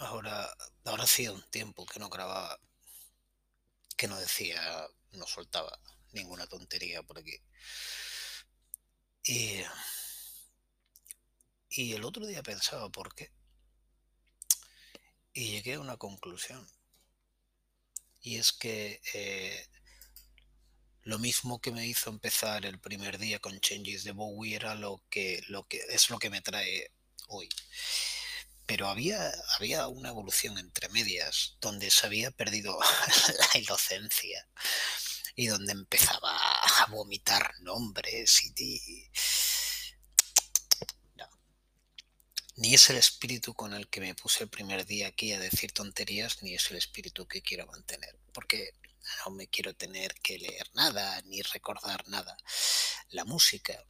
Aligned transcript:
ahora, 0.00 0.52
ahora 0.84 1.04
hacía 1.04 1.32
un 1.32 1.42
tiempo 1.50 1.86
que 1.86 2.00
no 2.00 2.08
grababa, 2.08 2.58
que 3.96 4.08
no 4.08 4.18
decía, 4.18 4.88
no 5.12 5.26
soltaba 5.26 5.78
ninguna 6.12 6.46
tontería 6.46 7.02
por 7.02 7.18
aquí. 7.18 7.40
Y, 9.22 9.62
y 11.68 11.92
el 11.92 12.04
otro 12.04 12.26
día 12.26 12.42
pensaba 12.42 12.88
por 12.88 13.14
qué. 13.14 13.30
Y 15.32 15.52
llegué 15.52 15.74
a 15.74 15.80
una 15.80 15.96
conclusión. 15.96 16.66
Y 18.22 18.36
es 18.36 18.52
que 18.52 19.00
eh, 19.14 19.66
lo 21.02 21.18
mismo 21.18 21.60
que 21.60 21.72
me 21.72 21.86
hizo 21.86 22.10
empezar 22.10 22.66
el 22.66 22.80
primer 22.80 23.18
día 23.18 23.38
con 23.38 23.60
Changes 23.60 24.04
de 24.04 24.12
Bowie 24.12 24.56
era 24.56 24.74
lo 24.74 25.02
que, 25.10 25.42
lo 25.48 25.66
que 25.66 25.78
es 25.88 26.10
lo 26.10 26.18
que 26.18 26.30
me 26.30 26.42
trae 26.42 26.92
hoy. 27.28 27.48
Pero 28.70 28.86
había, 28.86 29.32
había 29.56 29.88
una 29.88 30.10
evolución 30.10 30.56
entre 30.56 30.88
medias 30.90 31.56
donde 31.60 31.90
se 31.90 32.06
había 32.06 32.30
perdido 32.30 32.78
la 33.52 33.58
inocencia 33.58 34.46
y 35.34 35.48
donde 35.48 35.72
empezaba 35.72 36.38
a 36.38 36.86
vomitar 36.86 37.52
nombres 37.62 38.40
y, 38.56 39.10
Ni 42.58 42.74
es 42.74 42.90
el 42.90 42.98
espíritu 42.98 43.54
con 43.54 43.74
el 43.74 43.88
que 43.88 44.00
me 44.00 44.14
puse 44.14 44.44
el 44.44 44.50
primer 44.50 44.86
día 44.86 45.08
aquí 45.08 45.32
a 45.32 45.40
decir 45.40 45.72
tonterías, 45.72 46.40
ni 46.44 46.54
es 46.54 46.70
el 46.70 46.76
espíritu 46.76 47.26
que 47.26 47.42
quiero 47.42 47.66
mantener, 47.66 48.20
porque 48.32 48.76
no 49.24 49.32
me 49.32 49.48
quiero 49.48 49.74
tener 49.74 50.14
que 50.22 50.38
leer 50.38 50.70
nada, 50.74 51.20
ni 51.22 51.42
recordar 51.42 52.06
nada. 52.06 52.36
La 53.08 53.24
música. 53.24 53.84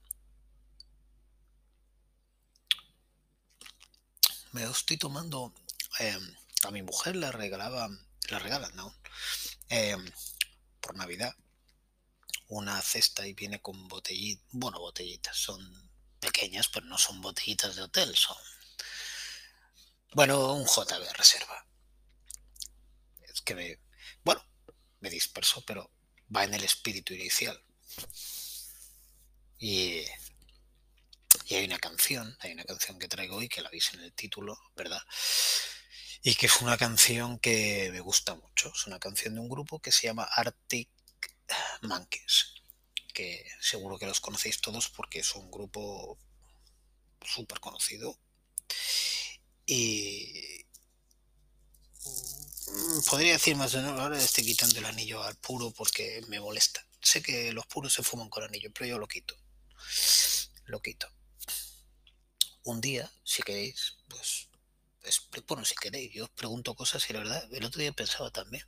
Me 4.52 4.64
estoy 4.64 4.96
tomando... 4.96 5.52
Em, 5.98 6.34
a 6.64 6.70
mi 6.70 6.82
mujer 6.82 7.16
la 7.16 7.32
regalaba, 7.32 7.88
la 8.28 8.38
regalan, 8.38 8.74
¿no? 8.76 8.94
Em, 9.68 10.04
por 10.80 10.96
Navidad 10.96 11.34
una 12.48 12.82
cesta 12.82 13.26
y 13.26 13.32
viene 13.32 13.62
con 13.62 13.86
botellitas, 13.86 14.44
bueno, 14.50 14.80
botellitas, 14.80 15.36
son 15.36 15.60
pequeñas, 16.18 16.68
pero 16.68 16.86
no 16.86 16.98
son 16.98 17.20
botellitas 17.20 17.76
de 17.76 17.82
hotel, 17.82 18.14
son 18.16 18.36
bueno, 20.12 20.54
un 20.54 20.66
JB 20.66 21.12
reserva. 21.16 21.66
Es 23.20 23.40
que 23.42 23.54
me. 23.54 23.78
Bueno, 24.24 24.44
me 25.00 25.08
disperso, 25.08 25.64
pero 25.64 25.90
va 26.34 26.44
en 26.44 26.54
el 26.54 26.64
espíritu 26.64 27.14
inicial. 27.14 27.62
Y. 29.58 30.04
Y 31.50 31.56
hay 31.56 31.64
una 31.64 31.80
canción, 31.80 32.36
hay 32.38 32.52
una 32.52 32.62
canción 32.62 33.00
que 33.00 33.08
traigo 33.08 33.34
hoy 33.34 33.48
que 33.48 33.60
la 33.60 33.70
veis 33.70 33.92
en 33.92 34.00
el 34.02 34.12
título, 34.12 34.56
¿verdad? 34.76 35.02
Y 36.22 36.36
que 36.36 36.46
es 36.46 36.60
una 36.60 36.78
canción 36.78 37.40
que 37.40 37.90
me 37.92 37.98
gusta 37.98 38.36
mucho. 38.36 38.72
Es 38.72 38.86
una 38.86 39.00
canción 39.00 39.34
de 39.34 39.40
un 39.40 39.48
grupo 39.48 39.80
que 39.80 39.90
se 39.90 40.06
llama 40.06 40.28
Arctic 40.30 40.88
Monkeys. 41.82 42.54
Que 43.12 43.44
seguro 43.60 43.98
que 43.98 44.06
los 44.06 44.20
conocéis 44.20 44.60
todos 44.60 44.90
porque 44.90 45.18
es 45.18 45.34
un 45.34 45.50
grupo 45.50 46.16
súper 47.20 47.58
conocido 47.58 48.16
y 49.66 50.64
mm, 52.04 53.00
podría 53.08 53.32
decir 53.32 53.56
más 53.56 53.72
de 53.72 53.82
nuevo, 53.82 54.00
ahora 54.00 54.18
estoy 54.18 54.44
quitando 54.44 54.78
el 54.78 54.84
anillo 54.84 55.20
al 55.22 55.34
puro 55.34 55.72
porque 55.72 56.22
me 56.28 56.38
molesta. 56.38 56.86
Sé 57.00 57.22
que 57.22 57.52
los 57.52 57.66
puros 57.66 57.92
se 57.92 58.04
fuman 58.04 58.28
con 58.28 58.44
anillo, 58.44 58.70
pero 58.72 58.86
yo 58.86 58.98
lo 58.98 59.08
quito. 59.08 59.34
Lo 60.66 60.80
quito. 60.80 61.12
Un 62.64 62.80
día, 62.80 63.10
si 63.24 63.42
queréis, 63.42 63.96
pues, 64.08 64.48
bueno, 65.46 65.64
si 65.64 65.74
queréis, 65.74 66.12
yo 66.12 66.24
os 66.24 66.30
pregunto 66.30 66.74
cosas 66.74 67.08
y 67.08 67.12
la 67.12 67.20
verdad, 67.20 67.54
el 67.54 67.64
otro 67.64 67.80
día 67.80 67.92
pensaba 67.92 68.30
también, 68.30 68.64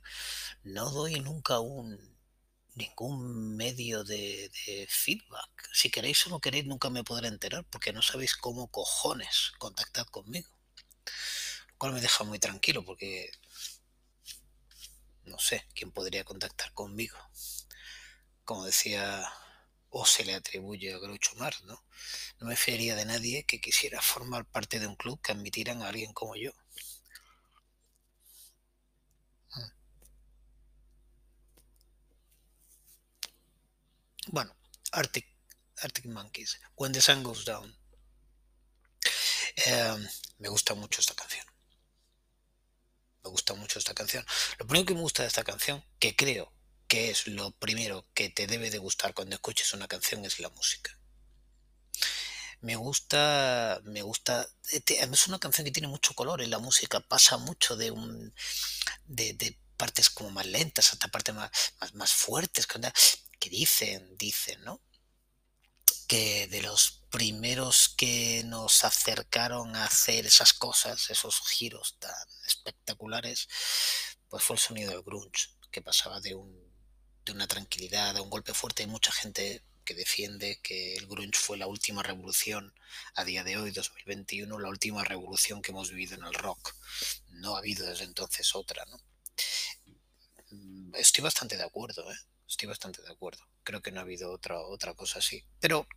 no 0.63 0.89
doy 0.89 1.19
nunca 1.19 1.59
un 1.59 2.13
ningún 2.75 3.55
medio 3.55 4.03
de, 4.03 4.49
de, 4.65 4.87
feedback. 4.89 5.69
Si 5.73 5.91
queréis 5.91 6.25
o 6.25 6.31
no 6.31 6.39
queréis, 6.39 6.65
nunca 6.65 6.89
me 6.89 7.03
podré 7.03 7.27
enterar 7.27 7.65
porque 7.69 7.93
no 7.93 8.01
sabéis 8.01 8.35
cómo 8.35 8.67
cojones 8.67 9.51
contactar 9.59 10.09
conmigo 10.09 10.49
lo 11.73 11.77
cual 11.77 11.93
me 11.93 12.01
deja 12.01 12.23
muy 12.23 12.39
tranquilo 12.39 12.83
porque 12.85 13.31
no 15.25 15.39
sé 15.39 15.65
quién 15.75 15.91
podría 15.91 16.23
contactar 16.23 16.73
conmigo. 16.73 17.17
Como 18.45 18.65
decía, 18.65 19.29
o 19.95 20.05
se 20.05 20.25
le 20.25 20.33
atribuye 20.33 20.91
a 20.91 20.97
Groucho 20.97 21.35
Marx, 21.35 21.63
¿no? 21.63 21.85
No 22.39 22.47
me 22.47 22.55
fiaría 22.55 22.95
de 22.95 23.05
nadie 23.05 23.45
que 23.45 23.61
quisiera 23.61 24.01
formar 24.01 24.43
parte 24.45 24.79
de 24.79 24.87
un 24.87 24.95
club 24.95 25.21
que 25.21 25.31
admitieran 25.31 25.83
a 25.83 25.89
alguien 25.89 26.13
como 26.13 26.35
yo. 26.35 26.51
Mm. 29.55 29.71
Bueno, 34.27 34.55
Arctic, 34.91 35.27
Arctic 35.77 36.05
Monkeys, 36.05 36.59
When 36.75 36.91
the 36.91 37.01
Sun 37.01 37.21
Goes 37.23 37.45
Down. 37.45 37.77
Em, 39.57 40.07
me 40.39 40.49
gusta 40.49 40.73
mucho 40.73 41.01
esta 41.01 41.13
canción. 41.13 41.45
Me 43.23 43.29
gusta 43.29 43.53
mucho 43.53 43.77
esta 43.77 43.93
canción. 43.93 44.25
Lo 44.57 44.65
primero 44.65 44.87
que 44.87 44.95
me 44.95 45.01
gusta 45.01 45.21
de 45.21 45.27
esta 45.27 45.43
canción, 45.43 45.85
que 45.99 46.15
creo 46.15 46.52
que 46.93 47.09
es 47.09 47.25
lo 47.25 47.49
primero 47.49 48.05
que 48.13 48.29
te 48.29 48.45
debe 48.45 48.69
de 48.69 48.77
gustar 48.77 49.15
cuando 49.15 49.33
escuches 49.33 49.73
una 49.73 49.87
canción, 49.87 50.25
es 50.25 50.39
la 50.39 50.49
música. 50.49 50.95
Me 52.61 52.75
gusta, 52.75 53.81
me 53.83 54.03
gusta, 54.03 54.47
es 54.69 55.27
una 55.27 55.39
canción 55.39 55.65
que 55.65 55.71
tiene 55.71 55.87
mucho 55.87 56.13
color 56.13 56.43
en 56.43 56.51
la 56.51 56.59
música, 56.59 56.99
pasa 56.99 57.37
mucho 57.37 57.75
de 57.75 57.89
un, 57.89 58.31
de, 59.05 59.57
partes 59.75 60.11
como 60.11 60.29
más 60.29 60.45
lentas 60.45 60.93
hasta 60.93 61.07
partes 61.07 61.33
más, 61.33 61.49
más, 61.81 61.95
más 61.95 62.13
fuertes, 62.13 62.67
que 63.39 63.49
dicen, 63.49 64.15
dicen, 64.15 64.63
¿no? 64.63 64.79
que 66.07 66.45
de 66.47 66.61
los 66.61 67.01
primeros 67.09 67.89
que 67.89 68.43
nos 68.45 68.83
acercaron 68.83 69.75
a 69.75 69.85
hacer 69.85 70.27
esas 70.27 70.53
cosas, 70.53 71.09
esos 71.09 71.41
giros 71.49 71.97
tan 71.97 72.13
espectaculares, 72.45 73.47
pues 74.29 74.43
fue 74.43 74.57
el 74.57 74.59
sonido 74.59 74.91
del 74.91 75.01
grunge, 75.01 75.49
que 75.71 75.81
pasaba 75.81 76.21
de, 76.21 76.35
un, 76.35 76.72
de 77.25 77.31
una 77.31 77.47
tranquilidad, 77.47 78.17
a 78.17 78.21
un 78.21 78.29
golpe 78.29 78.53
fuerte. 78.53 78.83
Hay 78.83 78.89
mucha 78.89 79.11
gente 79.11 79.63
que 79.83 79.93
defiende 79.93 80.59
que 80.61 80.95
el 80.95 81.07
grunge 81.07 81.37
fue 81.37 81.57
la 81.57 81.67
última 81.67 82.03
revolución 82.03 82.73
a 83.15 83.23
día 83.23 83.43
de 83.43 83.57
hoy, 83.57 83.71
2021, 83.71 84.59
la 84.59 84.69
última 84.69 85.03
revolución 85.03 85.61
que 85.61 85.71
hemos 85.71 85.89
vivido 85.89 86.15
en 86.15 86.23
el 86.23 86.33
rock. 86.33 86.75
No 87.29 87.55
ha 87.55 87.59
habido 87.59 87.85
desde 87.85 88.05
entonces 88.05 88.55
otra, 88.55 88.85
¿no? 88.85 88.99
Estoy 90.93 91.23
bastante 91.23 91.57
de 91.57 91.63
acuerdo, 91.63 92.09
¿eh? 92.11 92.17
Estoy 92.47 92.67
bastante 92.67 93.01
de 93.01 93.11
acuerdo. 93.11 93.43
Creo 93.63 93.81
que 93.81 93.91
no 93.91 93.99
ha 93.99 94.03
habido 94.03 94.31
otra, 94.31 94.59
otra 94.59 94.93
cosa 94.93 95.19
así. 95.19 95.43
Pero, 95.59 95.87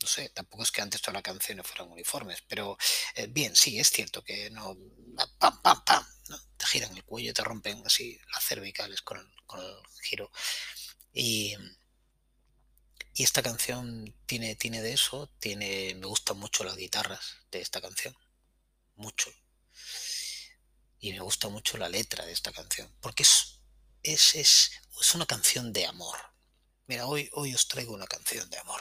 no 0.00 0.06
sé, 0.06 0.28
tampoco 0.30 0.62
es 0.62 0.70
que 0.70 0.82
antes 0.82 1.00
todas 1.00 1.14
las 1.14 1.22
canciones 1.22 1.66
fueran 1.66 1.90
uniformes. 1.90 2.42
Pero, 2.46 2.76
eh, 3.14 3.28
bien, 3.28 3.56
sí, 3.56 3.78
es 3.78 3.90
cierto 3.90 4.22
que 4.22 4.50
no... 4.50 4.76
¡Pam, 5.38 5.62
pam, 5.62 5.84
pam! 5.84 6.04
Te 6.56 6.66
giran 6.66 6.96
el 6.96 7.04
cuello, 7.04 7.34
te 7.34 7.44
rompen 7.44 7.82
así 7.86 8.18
las 8.32 8.44
cervicales 8.44 9.02
con 9.02 9.18
con 9.46 9.60
el 9.60 9.76
giro. 10.02 10.30
Y, 11.12 11.54
y 13.14 13.22
esta 13.24 13.42
canción 13.42 14.14
tiene, 14.26 14.56
tiene 14.56 14.80
de 14.80 14.94
eso, 14.94 15.28
tiene, 15.38 15.94
me 15.96 16.06
gustan 16.06 16.38
mucho 16.38 16.64
las 16.64 16.76
guitarras 16.76 17.36
de 17.50 17.60
esta 17.60 17.80
canción, 17.80 18.16
mucho. 18.94 19.30
Y 21.00 21.12
me 21.12 21.20
gusta 21.20 21.48
mucho 21.48 21.76
la 21.76 21.88
letra 21.88 22.24
de 22.24 22.32
esta 22.32 22.52
canción, 22.52 22.94
porque 23.00 23.24
es 23.24 23.62
es, 24.02 24.34
es, 24.34 24.70
es 25.00 25.14
una 25.14 25.26
canción 25.26 25.72
de 25.72 25.86
amor. 25.86 26.18
Mira, 26.86 27.06
hoy, 27.06 27.30
hoy 27.32 27.54
os 27.54 27.68
traigo 27.68 27.94
una 27.94 28.06
canción 28.06 28.48
de 28.50 28.58
amor. 28.58 28.80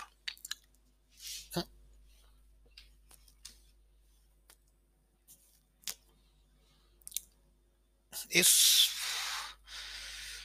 Es, 8.33 8.87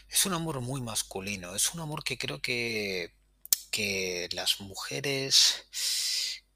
es 0.09 0.27
un 0.27 0.35
amor 0.35 0.61
muy 0.61 0.81
masculino, 0.81 1.55
es 1.55 1.73
un 1.73 1.81
amor 1.81 2.03
que 2.03 2.19
creo 2.19 2.41
que, 2.43 3.15
que 3.71 4.29
las 4.33 4.61
mujeres 4.61 5.69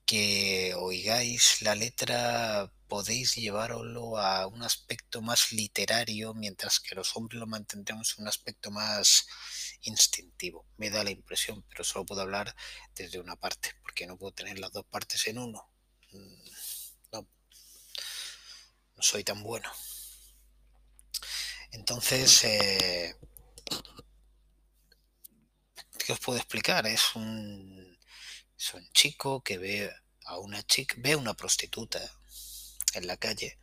que 0.04 0.74
oigáis 0.74 1.62
la 1.62 1.76
letra 1.76 2.72
podéis 2.88 3.36
llevarlo 3.36 4.18
a 4.18 4.48
un 4.48 4.64
aspecto 4.64 5.22
más 5.22 5.52
literario, 5.52 6.34
mientras 6.34 6.80
que 6.80 6.96
los 6.96 7.16
hombres 7.16 7.38
lo 7.38 7.46
mantendremos 7.46 8.16
en 8.18 8.22
un 8.22 8.28
aspecto 8.28 8.72
más 8.72 9.28
instintivo. 9.82 10.66
Me 10.78 10.90
da 10.90 11.04
la 11.04 11.12
impresión, 11.12 11.64
pero 11.68 11.84
solo 11.84 12.06
puedo 12.06 12.22
hablar 12.22 12.56
desde 12.96 13.20
una 13.20 13.36
parte, 13.36 13.70
porque 13.82 14.08
no 14.08 14.18
puedo 14.18 14.32
tener 14.32 14.58
las 14.58 14.72
dos 14.72 14.84
partes 14.86 15.28
en 15.28 15.38
uno. 15.38 15.70
Mm, 16.10 16.42
no, 17.12 17.28
no 18.96 19.02
soy 19.02 19.22
tan 19.22 19.44
bueno. 19.44 19.70
Entonces, 21.72 22.44
eh, 22.44 23.16
¿qué 25.98 26.12
os 26.12 26.20
puedo 26.20 26.38
explicar? 26.38 26.86
Es 26.86 27.14
un, 27.14 27.98
es 28.58 28.74
un 28.74 28.88
chico 28.92 29.42
que 29.42 29.58
ve 29.58 29.90
a 30.26 30.38
una 30.38 30.62
chica, 30.64 30.96
ve 30.98 31.12
a 31.12 31.18
una 31.18 31.34
prostituta 31.34 32.00
en 32.94 33.06
la 33.06 33.16
calle. 33.16 33.58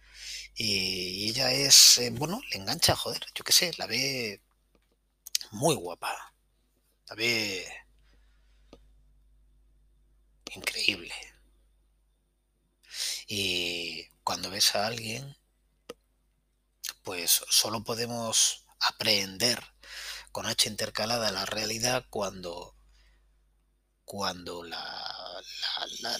Y 0.55 1.29
ella 1.29 1.51
es, 1.51 1.99
eh, 1.99 2.09
bueno, 2.11 2.41
le 2.49 2.57
engancha, 2.57 2.95
joder, 2.95 3.25
yo 3.35 3.43
qué 3.43 3.53
sé, 3.53 3.71
la 3.77 3.85
ve 3.87 4.41
muy 5.51 5.75
guapa. 5.75 6.33
La 7.09 7.15
ve 7.15 7.65
increíble. 10.55 11.13
Y 13.27 14.05
cuando 14.23 14.49
ves 14.49 14.75
a 14.75 14.87
alguien, 14.87 15.37
pues 17.07 17.41
solo 17.49 17.85
podemos 17.85 18.65
aprender 18.81 19.63
con 20.33 20.45
H 20.45 20.67
intercalada 20.67 21.31
la 21.31 21.45
realidad 21.45 22.05
cuando 22.09 22.75
cuando 24.03 24.61
la, 24.65 25.41
la, 26.01 26.17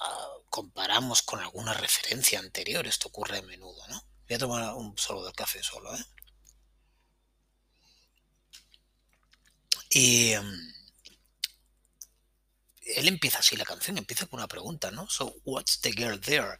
ah, 0.00 0.28
comparamos 0.50 1.22
con 1.22 1.38
alguna 1.38 1.74
referencia 1.74 2.40
anterior. 2.40 2.88
Esto 2.88 3.06
ocurre 3.06 3.38
a 3.38 3.42
menudo, 3.42 3.86
¿no? 3.86 4.04
Voy 4.26 4.34
a 4.34 4.38
tomar 4.38 4.74
un 4.74 4.98
solo 4.98 5.24
del 5.24 5.32
café 5.32 5.62
solo, 5.62 5.94
¿eh? 5.94 6.04
Y 9.90 10.32
em, 10.32 10.74
él 12.80 13.06
empieza 13.06 13.38
así 13.38 13.56
la 13.56 13.64
canción, 13.64 13.96
empieza 13.96 14.26
con 14.26 14.40
una 14.40 14.48
pregunta, 14.48 14.90
¿no? 14.90 15.08
So, 15.08 15.36
what's 15.44 15.80
the 15.82 15.92
girl 15.92 16.20
there? 16.20 16.58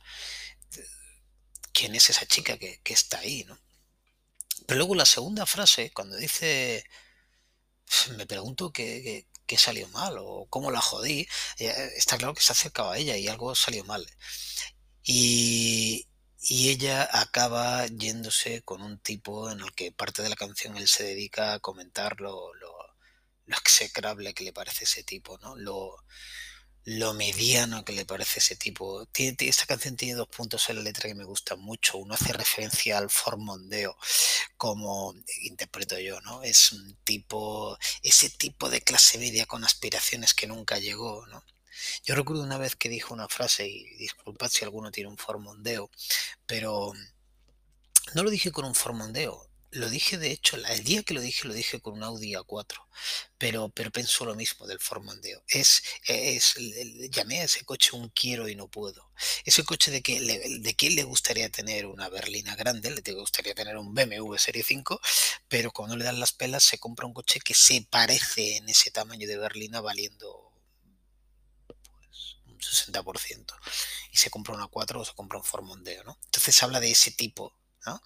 ¿Quién 1.74 1.94
es 1.96 2.08
esa 2.10 2.24
chica 2.26 2.56
que, 2.56 2.80
está 2.84 3.18
ahí, 3.18 3.44
no? 3.44 3.58
Pero 4.66 4.78
luego 4.78 4.94
la 4.94 5.04
segunda 5.06 5.44
frase, 5.44 5.90
cuando 5.92 6.16
dice, 6.16 6.84
me 8.16 8.26
pregunto 8.26 8.72
qué, 8.72 9.26
salió 9.58 9.88
mal 9.88 10.16
o 10.18 10.46
cómo 10.50 10.70
la 10.70 10.80
jodí, 10.80 11.28
eh, 11.58 11.92
está 11.96 12.16
claro 12.18 12.34
que 12.34 12.42
se 12.42 12.52
acercaba 12.52 12.94
a 12.94 12.98
ella 12.98 13.16
y 13.16 13.28
algo 13.28 13.54
salió 13.54 13.84
mal. 13.84 14.06
Y, 15.02 16.08
ella 16.48 17.08
acaba 17.12 17.86
yéndose 17.86 18.62
con 18.62 18.82
un 18.82 18.98
tipo 18.98 19.50
en 19.50 19.60
el 19.60 19.72
que 19.74 19.92
parte 19.92 20.22
de 20.22 20.28
la 20.28 20.36
canción 20.36 20.76
él 20.76 20.88
se 20.88 21.04
dedica 21.04 21.54
a 21.54 21.60
comentar 21.60 22.20
lo, 22.20 22.52
lo, 22.54 22.70
execrable 23.46 24.34
que 24.34 24.44
le 24.44 24.52
parece 24.52 24.84
ese 24.84 25.02
tipo, 25.04 25.38
¿no? 25.38 25.56
Lo, 25.56 25.96
lo 26.84 27.14
mediano 27.14 27.84
que 27.84 27.92
le 27.92 28.04
parece 28.04 28.40
ese 28.40 28.56
tipo. 28.56 29.08
esta 29.14 29.66
canción 29.66 29.96
tiene 29.96 30.14
dos 30.14 30.28
puntos 30.28 30.68
en 30.68 30.76
la 30.76 30.82
letra 30.82 31.08
que 31.08 31.14
me 31.14 31.24
gustan 31.24 31.60
mucho. 31.60 31.98
Uno 31.98 32.14
hace 32.14 32.32
referencia 32.32 32.98
al 32.98 33.10
formondeo, 33.10 33.96
como 34.56 35.14
interpreto 35.42 35.98
yo, 35.98 36.20
¿no? 36.20 36.42
Es 36.42 36.72
un 36.72 36.96
tipo, 37.04 37.78
ese 38.02 38.30
tipo 38.30 38.68
de 38.68 38.82
clase 38.82 39.18
media 39.18 39.46
con 39.46 39.64
aspiraciones 39.64 40.34
que 40.34 40.46
nunca 40.46 40.78
llegó, 40.78 41.26
¿no? 41.26 41.44
Yo 42.04 42.14
recuerdo 42.14 42.42
una 42.42 42.58
vez 42.58 42.76
que 42.76 42.88
dijo 42.88 43.14
una 43.14 43.28
frase, 43.28 43.66
y 43.66 43.96
disculpad 43.96 44.48
si 44.50 44.64
alguno 44.64 44.90
tiene 44.90 45.10
un 45.10 45.18
formondeo, 45.18 45.90
pero 46.46 46.92
no 48.14 48.22
lo 48.22 48.30
dije 48.30 48.52
con 48.52 48.64
un 48.64 48.74
formondeo, 48.74 49.43
lo 49.74 49.90
dije, 49.90 50.18
de 50.18 50.30
hecho, 50.30 50.56
el 50.56 50.84
día 50.84 51.02
que 51.02 51.14
lo 51.14 51.20
dije, 51.20 51.48
lo 51.48 51.54
dije 51.54 51.80
con 51.80 51.94
un 51.94 52.02
Audi 52.04 52.32
A4, 52.34 52.78
pero, 53.38 53.68
pero 53.70 53.90
pensó 53.90 54.24
lo 54.24 54.34
mismo 54.34 54.66
del 54.66 54.78
formandeo. 54.78 55.42
Es, 55.48 55.82
es, 56.06 56.54
llamé 57.10 57.40
a 57.40 57.44
ese 57.44 57.64
coche 57.64 57.90
un 57.96 58.08
quiero 58.10 58.48
y 58.48 58.54
no 58.54 58.68
puedo. 58.68 59.10
Ese 59.44 59.64
coche 59.64 59.90
de 59.90 60.00
que 60.02 60.20
de 60.20 60.74
quién 60.76 60.94
le 60.94 61.02
gustaría 61.02 61.48
tener 61.50 61.86
una 61.86 62.08
berlina 62.08 62.54
grande, 62.54 62.90
le 62.90 63.12
gustaría 63.12 63.54
tener 63.54 63.76
un 63.76 63.94
BMW 63.94 64.36
Serie 64.36 64.62
5, 64.62 65.00
pero 65.48 65.72
cuando 65.72 65.96
le 65.96 66.04
dan 66.04 66.20
las 66.20 66.32
pelas 66.32 66.62
se 66.62 66.78
compra 66.78 67.06
un 67.06 67.14
coche 67.14 67.40
que 67.40 67.54
se 67.54 67.82
parece 67.90 68.56
en 68.56 68.68
ese 68.68 68.90
tamaño 68.90 69.26
de 69.26 69.36
berlina 69.36 69.80
valiendo 69.80 70.52
pues, 71.66 72.36
un 72.46 72.58
60%. 72.58 73.54
Y 74.12 74.18
se 74.18 74.30
compra 74.30 74.54
una 74.54 74.68
4 74.68 75.00
o 75.00 75.04
se 75.04 75.14
compra 75.14 75.38
un 75.38 75.44
formondeo, 75.44 76.04
¿no? 76.04 76.16
Entonces 76.26 76.62
habla 76.62 76.78
de 76.78 76.92
ese 76.92 77.10
tipo 77.10 77.52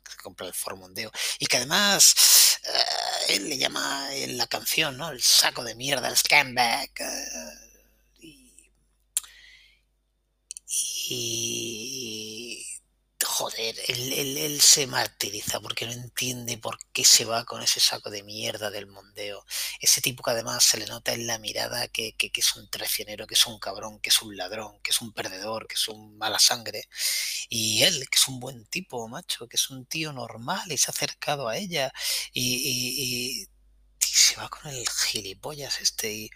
que 0.04 0.12
se 0.12 0.19
compra 0.19 0.46
el 0.46 0.54
formondeo. 0.54 1.10
Y 1.38 1.46
que 1.46 1.56
además 1.58 2.58
eh, 2.64 3.34
él 3.36 3.48
le 3.48 3.58
llama 3.58 4.08
en 4.14 4.36
la 4.36 4.46
canción, 4.46 4.96
¿no? 4.96 5.10
El 5.10 5.22
saco 5.22 5.64
de 5.64 5.75
mierda, 5.75 6.08
el 6.08 6.16
scamback. 6.16 7.00
Eh, 7.00 7.69
y, 11.10 12.38
joder, 13.58 13.76
él, 13.88 14.60
se 14.60 14.87
martiriza 14.87 15.60
porque 15.60 15.87
no 15.87 15.93
entiende 15.93 16.58
por 16.58 16.78
qué 16.93 17.05
se 17.05 17.25
va 17.25 17.44
con 17.44 17.62
ese 17.62 17.81
saco 17.81 18.10
de 18.10 18.22
mierda 18.22 18.70
del 18.70 18.87
mondeo. 18.87 19.44
Ese 19.81 20.00
tipo 20.00 20.22
que 20.22 20.31
además 20.31 20.64
se 20.64 20.78
le 20.78 20.87
nota 20.87 21.12
en 21.12 21.26
la 21.26 21.38
mirada 21.38 21.88
que, 21.88 22.14
es 22.19 22.56
un 22.56 22.69
traicionero, 22.70 23.26
que 23.26 23.34
es 23.34 23.46
un 23.46 23.58
cabrón, 23.58 24.00
que 24.00 24.10
es 24.10 24.22
un 24.22 24.37
ladrón, 24.37 24.81
que 24.82 24.90
es 24.90 25.00
un 25.00 25.12
perdedor, 25.12 25.66
que 25.66 25.75
es 25.75 25.88
un 25.88 26.16
mala 26.19 26.38
sangre. 26.38 26.84
Y 27.49 27.82
él, 27.82 28.08
que 28.10 28.16
es 28.16 28.28
un 28.28 28.40
buen 28.40 28.66
tipo, 28.66 29.08
macho, 29.08 29.49
que 29.49 29.56
es 29.56 29.70
un 29.70 29.87
tío 29.87 30.12
normal 30.12 30.70
y 30.72 30.78
se 30.78 30.90
ha 30.90 30.94
acercado 30.94 31.49
a 31.49 31.56
ella 31.56 31.93
y, 32.32 33.43
y, 33.43 33.49
se 34.00 34.37
va 34.37 34.49
con 34.49 34.70
el 34.70 34.88
gilipollas 34.88 35.81
este. 35.81 36.12
Y, 36.12 36.31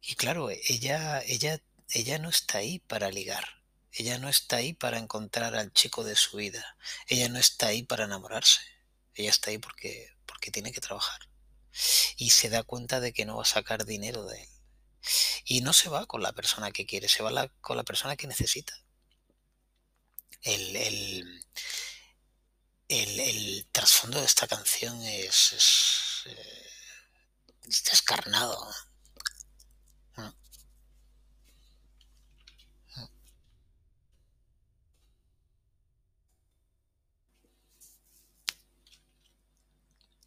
y 0.00 0.14
claro, 0.16 0.50
ella, 0.50 1.22
ella, 1.26 1.60
ella 1.90 2.18
no 2.18 2.30
está 2.30 2.58
ahí 2.58 2.78
para 2.80 3.10
ligar 3.10 3.61
ella 3.92 4.18
no 4.18 4.28
está 4.28 4.56
ahí 4.56 4.72
para 4.72 4.98
encontrar 4.98 5.54
al 5.54 5.72
chico 5.72 6.02
de 6.02 6.16
su 6.16 6.38
vida. 6.38 6.76
Ella 7.08 7.28
no 7.28 7.38
está 7.38 7.68
ahí 7.68 7.82
para 7.82 8.04
enamorarse. 8.04 8.60
Ella 9.14 9.30
está 9.30 9.50
ahí 9.50 9.58
porque, 9.58 10.16
porque 10.26 10.50
tiene 10.50 10.72
que 10.72 10.80
trabajar. 10.80 11.20
Y 12.16 12.30
se 12.30 12.48
da 12.48 12.62
cuenta 12.62 13.00
de 13.00 13.12
que 13.12 13.26
no 13.26 13.36
va 13.36 13.42
a 13.42 13.46
sacar 13.46 13.84
dinero 13.84 14.24
de 14.24 14.42
él. 14.42 14.48
Y 15.44 15.60
no 15.60 15.72
se 15.72 15.90
va 15.90 16.06
con 16.06 16.22
la 16.22 16.32
persona 16.32 16.70
que 16.70 16.86
quiere, 16.86 17.08
se 17.08 17.22
va 17.22 17.48
con 17.60 17.76
la 17.76 17.84
persona 17.84 18.16
que 18.16 18.26
necesita. 18.26 18.74
El, 20.42 20.74
el, 20.76 21.44
el, 22.88 23.66
trasfondo 23.72 24.20
de 24.20 24.26
esta 24.26 24.48
canción 24.48 25.00
es, 25.02 25.52
es, 25.52 26.22
eh, 26.26 26.70
es 27.68 27.84
descarnado. 27.84 28.68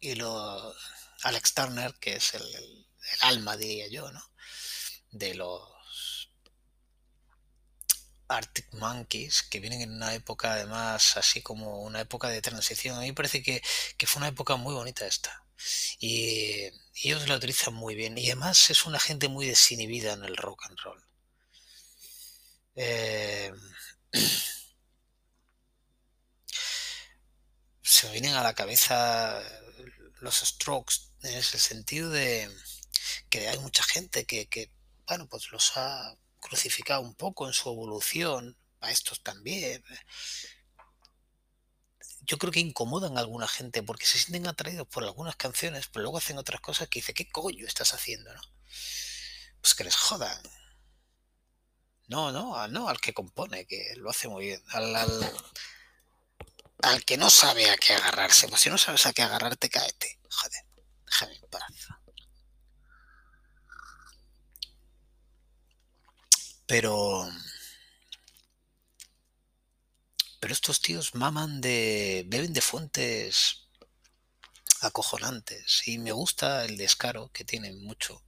Y 0.06 0.14
lo, 0.14 0.74
Alex 1.22 1.54
Turner, 1.54 1.94
que 1.94 2.16
es 2.16 2.34
el, 2.34 2.86
alma, 3.20 3.56
diría 3.56 3.88
yo, 3.88 4.10
¿no? 4.12 4.22
de 5.10 5.34
los 5.34 6.30
Arctic 8.28 8.72
Monkeys, 8.74 9.42
que 9.42 9.60
vienen 9.60 9.80
en 9.80 9.92
una 9.92 10.14
época 10.14 10.52
además 10.52 11.16
así 11.16 11.42
como 11.42 11.82
una 11.82 12.00
época 12.00 12.28
de 12.28 12.42
transición. 12.42 12.96
A 12.96 13.00
mí 13.00 13.08
me 13.08 13.14
parece 13.14 13.42
que, 13.42 13.62
fue 14.06 14.20
una 14.20 14.28
época 14.28 14.56
muy 14.56 14.74
bonita 14.74 15.06
esta. 15.06 15.44
Y, 15.98 16.70
ellos 17.02 17.28
la 17.28 17.36
utilizan 17.36 17.74
muy 17.74 17.94
bien. 17.94 18.16
Y 18.18 18.26
además 18.26 18.70
es 18.70 18.86
una 18.86 18.98
gente 19.00 19.28
muy 19.28 19.46
desinhibida 19.46 20.12
en 20.12 20.24
el 20.24 20.36
rock 20.36 20.64
and 20.66 20.78
roll. 20.80 21.04
Eh, 22.76 23.52
se 27.82 28.06
me 28.06 28.12
vienen 28.12 28.34
a 28.34 28.42
la 28.42 28.54
cabeza 28.54 29.42
los 30.20 30.36
strokes, 30.40 31.12
en 31.22 31.34
ese 31.34 31.58
sentido 31.58 32.10
de 32.10 32.50
que 33.30 33.48
hay 33.48 33.58
mucha 33.58 33.82
gente 33.82 34.24
que, 34.26 34.70
bueno, 35.06 35.28
pues 35.28 35.50
los 35.50 35.76
ha 35.76 36.16
crucificado 36.40 37.00
un 37.00 37.14
poco 37.14 37.46
en 37.46 37.52
su 37.52 37.70
evolución, 37.70 38.56
a 38.80 38.90
estos 38.90 39.22
también. 39.22 39.82
Yo 42.22 42.38
creo 42.38 42.52
que 42.52 42.60
incomodan 42.60 43.16
a 43.16 43.20
alguna 43.20 43.46
gente 43.46 43.82
porque 43.82 44.06
se 44.06 44.18
sienten 44.18 44.46
atraídos 44.46 44.88
por 44.88 45.04
algunas 45.04 45.36
canciones, 45.36 45.88
pero 45.88 46.02
luego 46.02 46.18
hacen 46.18 46.38
otras 46.38 46.60
cosas 46.60 46.88
que 46.88 46.98
dice, 46.98 47.14
¿qué 47.14 47.28
coño 47.28 47.66
estás 47.66 47.94
haciendo? 47.94 48.32
¿no? 48.32 48.40
Pues 49.60 49.74
que 49.74 49.84
les 49.84 49.96
jodan. 49.96 50.40
No, 52.08 52.30
no, 52.30 52.66
no 52.68 52.88
al 52.88 53.00
que 53.00 53.14
compone, 53.14 53.66
que 53.66 53.94
lo 53.96 54.10
hace 54.10 54.28
muy 54.28 54.46
bien. 54.46 54.62
Al, 54.68 54.94
al 56.82 57.04
que 57.04 57.16
no 57.16 57.30
sabe 57.30 57.70
a 57.70 57.76
qué 57.76 57.94
agarrarse. 57.94 58.48
Pues 58.48 58.60
si 58.60 58.70
no 58.70 58.78
sabes 58.78 59.06
a 59.06 59.12
qué 59.12 59.22
agarrarte, 59.22 59.70
cáete. 59.70 60.18
Joder, 60.30 60.64
déjame 61.06 61.34
en 61.36 61.48
paz. 61.48 61.62
Pero. 66.66 67.28
Pero 70.40 70.52
estos 70.52 70.80
tíos 70.80 71.14
maman 71.14 71.60
de. 71.60 72.24
beben 72.26 72.52
de 72.52 72.60
fuentes 72.60 73.68
acojonantes. 74.80 75.86
Y 75.86 75.98
me 75.98 76.12
gusta 76.12 76.64
el 76.64 76.76
descaro 76.76 77.30
que 77.32 77.44
tienen 77.44 77.82
mucho. 77.82 78.22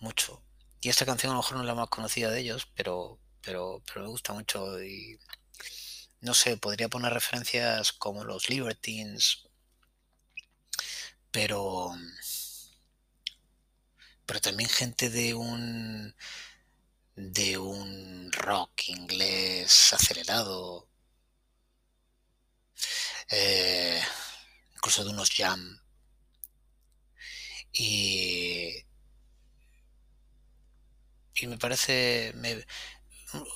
Mucho. 0.00 0.42
Y 0.80 0.88
esta 0.88 1.04
canción 1.04 1.32
a 1.32 1.34
lo 1.34 1.42
mejor 1.42 1.56
no 1.56 1.62
es 1.62 1.66
la 1.66 1.74
más 1.74 1.88
conocida 1.90 2.30
de 2.30 2.40
ellos, 2.40 2.66
pero, 2.74 3.20
pero, 3.42 3.82
pero 3.86 4.02
me 4.02 4.08
gusta 4.08 4.32
mucho. 4.32 4.82
Y 4.82 5.18
no 6.20 6.34
sé, 6.34 6.56
podría 6.56 6.88
poner 6.88 7.12
referencias 7.12 7.92
como 7.92 8.24
los 8.24 8.48
Libertines, 8.48 9.48
pero, 11.30 11.92
pero 14.26 14.40
también 14.40 14.68
gente 14.70 15.10
de 15.10 15.34
un 15.34 16.14
de 17.16 17.58
un 17.58 18.30
rock 18.32 18.88
inglés 18.88 19.92
acelerado, 19.92 20.88
eh, 23.30 24.00
incluso 24.74 25.04
de 25.04 25.10
unos 25.10 25.30
jam. 25.30 25.80
Y, 27.72 28.84
y 31.34 31.46
me 31.46 31.58
parece 31.58 32.32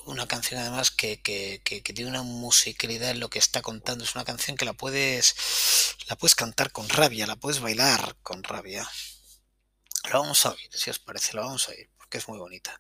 una 0.07 0.27
canción 0.27 0.61
además 0.61 0.91
que, 0.91 1.21
que, 1.21 1.61
que, 1.65 1.81
tiene 1.81 2.11
una 2.11 2.23
musicalidad 2.23 3.11
en 3.11 3.21
lo 3.21 3.29
que 3.29 3.39
está 3.39 3.63
contando. 3.63 4.05
Es 4.05 4.15
una 4.15 4.25
canción 4.25 4.57
que 4.57 4.65
la 4.65 4.73
puedes, 4.73 5.35
la 6.09 6.17
puedes 6.17 6.35
cantar 6.35 6.73
con 6.73 6.89
rabia, 6.89 7.27
la 7.27 7.37
puedes 7.37 7.61
bailar 7.61 8.17
con 8.23 8.43
rabia. 8.43 8.89
Lo 10.13 10.21
vamos 10.21 10.45
a 10.47 10.51
oír, 10.51 10.69
si 10.73 10.91
os 10.91 10.99
parece, 10.99 11.33
lo 11.35 11.43
vamos 11.43 11.69
a 11.69 11.73
oír, 11.73 11.91
porque 11.97 12.19
es 12.19 12.29
muy 12.29 12.39
bonita. 12.39 12.79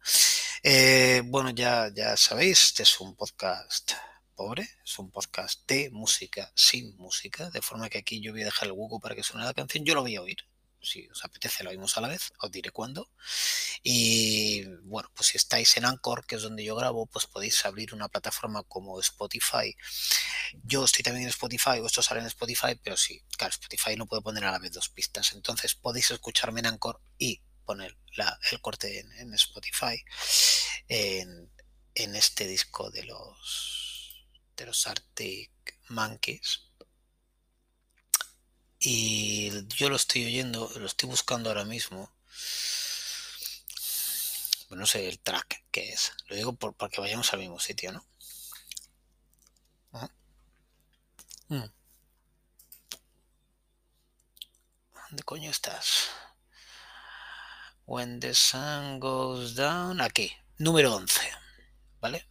Eh, 0.62 1.22
bueno, 1.24 1.50
ya, 1.50 1.90
ya 1.94 2.16
sabéis, 2.16 2.62
este 2.66 2.82
es 2.82 3.00
un 3.00 3.16
podcast 3.16 3.92
pobre, 4.34 4.68
es 4.84 4.98
un 4.98 5.10
podcast 5.10 5.66
de 5.68 5.90
música 5.90 6.52
sin 6.54 6.96
música, 6.96 7.50
de 7.50 7.62
forma 7.62 7.88
que 7.88 7.98
aquí 7.98 8.20
yo 8.20 8.32
voy 8.32 8.42
a 8.42 8.46
dejar 8.46 8.68
el 8.68 8.72
hueco 8.72 9.00
para 9.00 9.14
que 9.14 9.22
suene 9.22 9.44
la 9.46 9.54
canción, 9.54 9.84
yo 9.84 9.94
lo 9.94 10.02
voy 10.02 10.16
a 10.16 10.22
oír, 10.22 10.38
si 10.84 11.08
os 11.08 11.24
apetece 11.24 11.64
lo 11.64 11.70
oímos 11.70 11.96
a 11.96 12.00
la 12.00 12.08
vez, 12.08 12.32
os 12.38 12.50
diré 12.50 12.70
cuándo. 12.70 13.10
Y 13.82 14.64
bueno, 14.82 15.10
pues 15.14 15.28
si 15.28 15.36
estáis 15.36 15.76
en 15.76 15.84
Anchor, 15.84 16.26
que 16.26 16.36
es 16.36 16.42
donde 16.42 16.64
yo 16.64 16.76
grabo, 16.76 17.06
pues 17.06 17.26
podéis 17.26 17.64
abrir 17.64 17.94
una 17.94 18.08
plataforma 18.08 18.62
como 18.64 19.00
Spotify. 19.00 19.76
Yo 20.62 20.84
estoy 20.84 21.02
también 21.02 21.24
en 21.24 21.30
Spotify, 21.30 21.80
o 21.80 21.86
esto 21.86 22.02
en 22.14 22.26
Spotify, 22.26 22.78
pero 22.82 22.96
sí, 22.96 23.22
claro, 23.36 23.50
Spotify 23.50 23.96
no 23.96 24.06
puede 24.06 24.22
poner 24.22 24.44
a 24.44 24.52
la 24.52 24.58
vez 24.58 24.72
dos 24.72 24.88
pistas. 24.88 25.32
Entonces 25.32 25.74
podéis 25.74 26.10
escucharme 26.10 26.60
en 26.60 26.66
Anchor 26.66 27.00
y 27.18 27.40
poner 27.64 27.96
el 28.50 28.60
corte 28.60 29.00
en, 29.00 29.34
Spotify 29.34 30.02
en, 30.88 31.50
en, 31.94 32.14
este 32.14 32.46
disco 32.46 32.90
de 32.90 33.04
los 33.04 34.26
de 34.56 34.66
los 34.66 34.86
Arctic 34.86 35.50
Monkeys 35.88 36.63
y 38.86 39.66
yo 39.68 39.88
lo 39.88 39.96
estoy 39.96 40.26
oyendo, 40.26 40.70
lo 40.76 40.84
estoy 40.84 41.08
buscando 41.08 41.48
ahora 41.48 41.64
mismo. 41.64 42.12
Pues 44.68 44.78
no 44.78 44.84
sé 44.84 45.08
el 45.08 45.18
track 45.20 45.64
que 45.70 45.88
es. 45.88 46.12
Lo 46.26 46.36
digo 46.36 46.52
por, 46.54 46.74
para 46.74 46.90
que 46.90 47.00
vayamos 47.00 47.32
al 47.32 47.38
mismo 47.38 47.58
sitio, 47.58 47.92
¿no? 47.92 48.04
Mm. 51.48 51.64
¿Dónde 55.08 55.22
coño 55.24 55.50
estás? 55.50 56.08
When 57.86 58.20
the 58.20 58.34
sun 58.34 59.00
goes 59.00 59.54
down. 59.54 60.02
Aquí, 60.02 60.30
número 60.58 60.94
11. 60.94 61.20
¿Vale? 62.00 62.28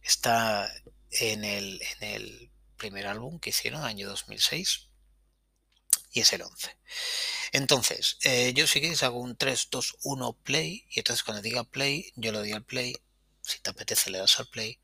Está 0.00 0.72
en 1.10 1.44
el, 1.44 1.82
en 1.82 2.08
el 2.08 2.52
primer 2.76 3.08
álbum 3.08 3.40
que 3.40 3.50
hicieron, 3.50 3.84
año 3.84 4.08
2006 4.08 4.91
y 6.12 6.20
es 6.20 6.32
el 6.32 6.42
11. 6.42 6.76
Entonces, 7.52 8.18
eh, 8.22 8.52
yo 8.54 8.66
si 8.66 8.80
queréis 8.80 9.02
hago 9.02 9.18
un 9.18 9.36
3, 9.36 9.68
2, 9.70 9.96
1 10.02 10.32
play 10.44 10.86
y 10.90 11.00
entonces 11.00 11.22
cuando 11.24 11.42
diga 11.42 11.64
play, 11.64 12.12
yo 12.16 12.32
le 12.32 12.38
doy 12.38 12.52
al 12.52 12.64
play. 12.64 12.96
Si 13.40 13.60
te 13.60 13.70
apetece 13.70 14.10
le 14.10 14.18
das 14.18 14.38
al 14.38 14.46
play, 14.46 14.78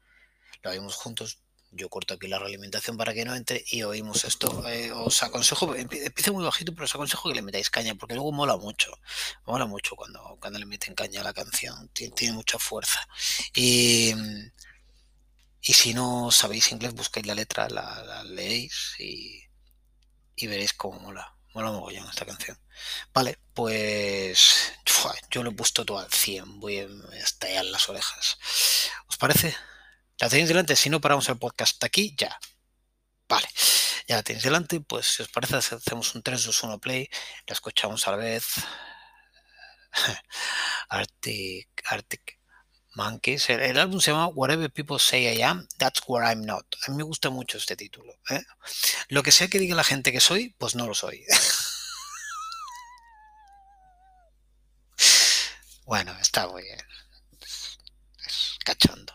lo 0.63 0.71
oímos 0.71 0.97
juntos. 0.97 1.39
Yo 1.71 1.91
corto 1.91 2.15
aquí 2.15 2.29
la 2.29 2.39
realimentación 2.39 2.97
para 2.97 3.13
que 3.13 3.27
no 3.27 3.37
entre 3.37 3.63
y 3.69 3.83
oímos 3.83 4.25
esto. 4.25 4.67
Eh, 4.69 4.91
os 4.91 5.23
aconsejo, 5.23 5.75
empiece 5.75 6.31
muy 6.31 6.43
bajito, 6.43 6.73
pero 6.73 6.87
os 6.87 6.95
aconsejo 6.95 7.29
que 7.29 7.35
le 7.35 7.43
metáis 7.43 7.69
caña 7.69 7.95
porque 7.95 8.15
luego 8.15 8.33
mola 8.33 8.57
mucho. 8.57 8.99
Mola 9.45 9.67
mucho 9.67 9.95
cuando, 9.95 10.39
cuando 10.41 10.59
le 10.59 10.65
meten 10.65 10.95
caña 10.95 11.21
a 11.21 11.25
la 11.25 11.35
canción. 11.35 11.91
Tiene, 11.91 12.33
mucha 12.33 12.59
fuerza. 12.59 13.07
Y, 13.55 14.15
y 15.61 15.73
si 15.75 15.93
no 15.93 16.31
sabéis 16.31 16.73
inglés, 16.73 16.95
buscáis 16.95 17.27
la 17.27 17.35
letra, 17.35 17.69
la, 17.69 18.03
la 18.03 18.25
leéis 18.25 18.95
y 18.99 19.48
y 20.39 20.47
veréis 20.47 20.73
cómo 20.73 21.01
mola. 21.01 21.35
Mola 21.55 21.73
mogollón 21.73 22.09
esta 22.09 22.25
canción. 22.27 22.59
Vale, 23.13 23.39
pues 23.55 24.73
yo 25.31 25.43
lo 25.43 25.51
he 25.51 25.55
puesto 25.55 25.85
todo 25.85 25.99
al 25.99 26.11
100. 26.11 26.61
Voy 26.61 26.79
a 26.79 26.87
estallar 27.17 27.65
las 27.65 27.89
orejas. 27.89 28.39
¿Os 29.09 29.17
parece? 29.17 29.57
¿La 30.19 30.29
tenéis 30.29 30.49
delante? 30.49 30.77
Si 30.77 30.91
no 30.91 31.01
paramos 31.01 31.29
el 31.29 31.39
podcast 31.39 31.83
aquí, 31.83 32.15
ya. 32.17 32.39
Vale, 33.29 33.49
ya 34.07 34.17
la 34.17 34.23
tenéis 34.23 34.45
delante. 34.45 34.81
Pues 34.81 35.07
si 35.07 35.23
os 35.23 35.29
parece, 35.29 35.57
hacemos 35.57 36.15
un 36.15 36.23
3, 36.23 36.45
2, 36.45 36.63
1 36.63 36.79
play. 36.79 37.09
La 37.47 37.55
escuchamos 37.55 38.07
a 38.07 38.13
la 38.13 38.17
vez. 38.19 38.47
Arctic, 40.89 41.69
Arctic 41.87 42.38
Monkeys. 42.99 43.49
El, 43.49 43.79
álbum 43.79 44.01
se 44.01 44.11
llama 44.11 44.27
Whatever 44.27 44.71
People 44.71 44.99
Say 44.99 45.33
I 45.33 45.43
Am, 45.43 45.69
That's 45.79 46.03
Where 46.09 46.27
I'm 46.27 46.45
Not. 46.45 46.67
A 46.87 46.91
mí 46.91 46.97
me 46.97 47.05
gusta 47.05 47.31
mucho 47.31 47.57
este 47.57 47.77
título. 47.77 48.13
¿eh? 48.29 48.43
Lo 49.09 49.23
que 49.23 49.31
sea 49.31 49.47
que 49.47 49.61
diga 49.61 49.77
la 49.77 49.85
gente 49.85 50.13
que 50.13 50.21
soy, 50.21 50.55
pues 50.59 50.75
no 50.75 50.87
lo 50.87 50.95
soy. 50.95 51.25
bueno, 55.87 56.13
está 56.21 56.49
muy 56.49 56.65
bien. 56.65 56.81
Es 58.27 58.59
cachondo. 58.65 59.13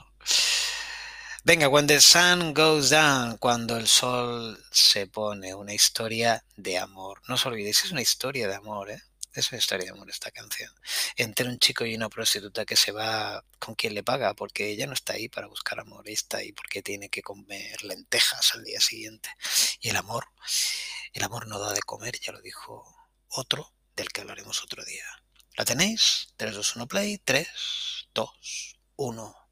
Venga, 1.44 1.68
When 1.68 1.88
the 1.88 2.00
Sun 2.00 2.54
Goes 2.54 2.90
Down, 2.90 3.36
cuando 3.36 3.76
el 3.76 3.90
sol 3.90 4.64
se 4.72 5.08
pone, 5.08 5.54
una 5.54 5.74
historia 5.74 6.46
de 6.56 6.78
amor. 6.78 7.22
No 7.28 7.36
os 7.36 7.46
olvidéis, 7.46 7.84
es 7.84 7.92
una 7.92 8.02
historia 8.02 8.48
de 8.48 8.56
amor, 8.56 8.92
¿eh? 8.92 9.04
Es 9.34 9.52
historia 9.52 9.86
de 9.86 9.92
amor 9.92 10.10
esta 10.12 10.30
canción. 10.30 10.72
Entre 11.16 11.48
un 11.48 11.58
chico 11.58 11.86
y 11.86 11.96
una 11.96 12.08
prostituta 12.08 12.66
que 12.66 12.76
se 12.76 12.92
va 12.92 13.44
con 13.58 13.74
quien 13.74 13.96
le 13.96 14.04
paga, 14.04 14.36
porque 14.36 14.70
ella 14.70 14.86
no 14.86 14.94
está 14.94 15.14
ahí 15.14 15.28
para 15.28 15.48
buscar 15.48 15.80
amor, 15.80 16.08
está 16.08 16.38
ahí 16.38 16.52
porque 16.52 16.84
tiene 16.84 17.10
que 17.10 17.24
comer 17.24 17.84
lentejas 17.84 18.54
al 18.54 18.64
día 18.64 18.80
siguiente. 18.80 19.30
Y 19.82 19.90
el 19.90 19.96
amor, 19.96 20.28
el 21.14 21.24
amor 21.24 21.48
no 21.48 21.58
da 21.58 21.74
de 21.74 21.82
comer, 21.82 22.20
ya 22.20 22.32
lo 22.32 22.42
dijo 22.42 22.96
otro, 23.30 23.74
del 23.96 24.10
que 24.10 24.22
hablaremos 24.22 24.64
otro 24.64 24.86
día. 24.86 25.06
¿La 25.58 25.66
tenéis? 25.66 26.28
3, 26.38 26.54
2, 26.54 26.76
1, 26.76 26.88
play. 26.88 27.18
3, 27.18 27.48
2, 28.14 28.30
1. 28.98 29.43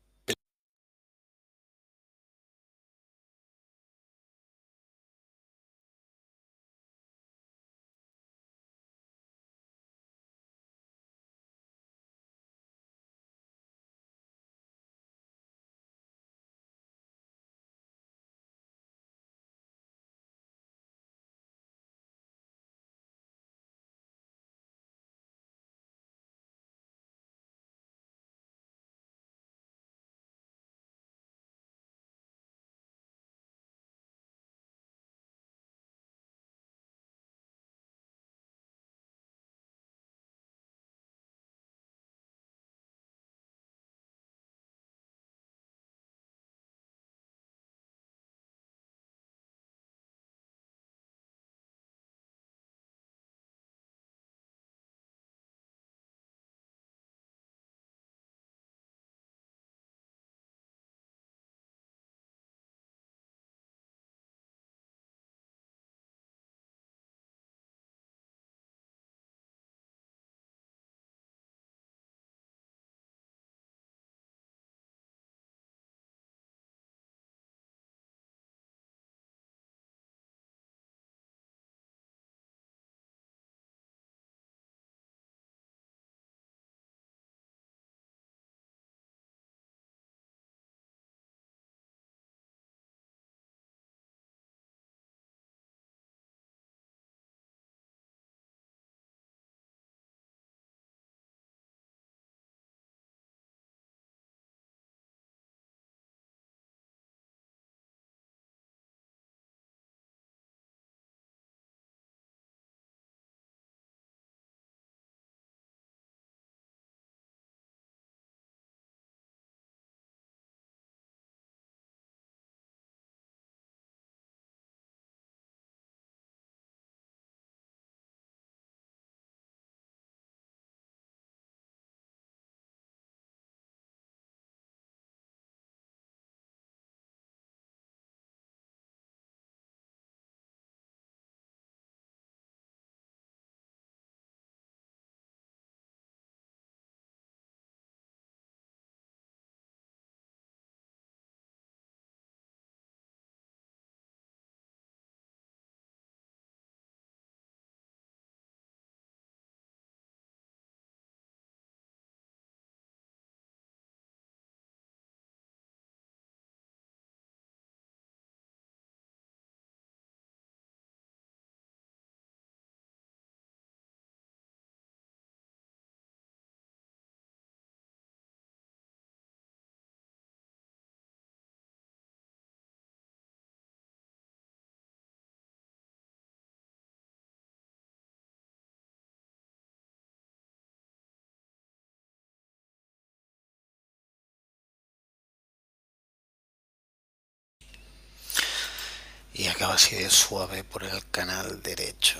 Así 199.69 199.95
de 199.95 200.09
suave 200.09 200.63
por 200.63 200.83
el 200.83 201.09
canal 201.11 201.61
derecho. 201.61 202.19